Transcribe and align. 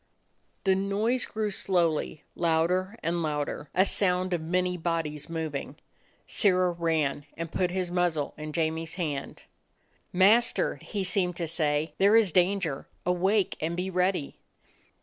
The 0.63 0.73
noise 0.73 1.27
grew 1.27 1.51
slowly, 1.51 2.23
louder 2.33 2.97
and 3.03 3.21
louder; 3.21 3.69
a 3.75 3.85
sound 3.85 4.33
of 4.33 4.41
many 4.41 4.75
bodies 4.75 5.29
moving. 5.29 5.75
Sirrah 6.25 6.71
ran 6.71 7.27
and 7.37 7.51
put 7.51 7.69
his 7.69 7.91
muzzle 7.91 8.33
in 8.35 8.51
Jamie's 8.51 8.95
hand. 8.95 9.43
"Master," 10.11 10.77
he 10.77 11.03
seemed 11.03 11.35
to 11.35 11.45
say, 11.45 11.93
"there 11.99 12.15
is 12.15 12.31
dan 12.31 12.59
ger! 12.59 12.87
Awake 13.05 13.55
and 13.61 13.77
be 13.77 13.91
ready." 13.91 14.39